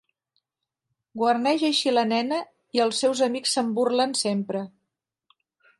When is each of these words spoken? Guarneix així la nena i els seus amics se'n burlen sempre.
Guarneix 1.21 1.65
així 1.69 1.93
la 1.95 2.05
nena 2.13 2.41
i 2.79 2.83
els 2.87 3.03
seus 3.05 3.21
amics 3.29 3.55
se'n 3.59 3.71
burlen 3.79 4.21
sempre. 4.23 4.65